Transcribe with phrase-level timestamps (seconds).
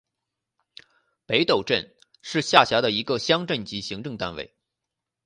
[1.27, 4.55] 北陡镇是是下辖的一个乡镇级行政单位。